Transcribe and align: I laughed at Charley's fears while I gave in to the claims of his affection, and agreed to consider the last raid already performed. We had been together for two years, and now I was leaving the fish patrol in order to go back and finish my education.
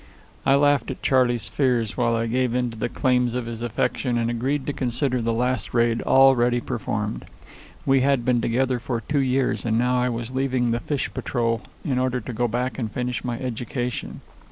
I 0.47 0.55
laughed 0.55 0.89
at 0.89 1.03
Charley's 1.03 1.47
fears 1.47 1.95
while 1.95 2.15
I 2.15 2.25
gave 2.25 2.55
in 2.55 2.71
to 2.71 2.75
the 2.79 2.89
claims 2.89 3.35
of 3.35 3.45
his 3.45 3.61
affection, 3.61 4.17
and 4.17 4.31
agreed 4.31 4.65
to 4.65 4.73
consider 4.73 5.21
the 5.21 5.31
last 5.31 5.75
raid 5.75 6.01
already 6.01 6.59
performed. 6.59 7.25
We 7.85 8.01
had 8.01 8.25
been 8.25 8.41
together 8.41 8.79
for 8.79 9.01
two 9.01 9.21
years, 9.21 9.63
and 9.63 9.77
now 9.77 10.01
I 10.01 10.09
was 10.09 10.31
leaving 10.33 10.71
the 10.71 10.79
fish 10.79 11.13
patrol 11.13 11.61
in 11.85 11.99
order 11.99 12.19
to 12.19 12.33
go 12.33 12.47
back 12.47 12.79
and 12.79 12.91
finish 12.91 13.23
my 13.23 13.37
education. 13.37 14.21